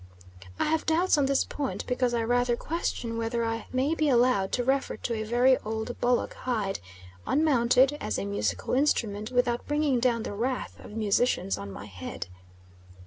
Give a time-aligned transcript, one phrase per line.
[0.57, 4.51] I have doubts on this point because I rather question whether I may be allowed
[4.53, 6.79] to refer to a very old bullock hide
[7.27, 12.25] unmounted as a musical instrument without bringing down the wrath of musicians on my head.